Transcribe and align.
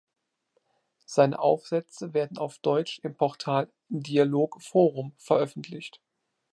Seine 1.05 1.37
Aufsätze 1.37 2.15
werden 2.15 2.39
auf 2.39 2.57
Deutsch 2.57 2.97
im 3.03 3.13
Portal 3.13 3.71
"Dialog 3.89 4.59
Forum" 4.59 5.13
veröffentlicht. 5.19 6.01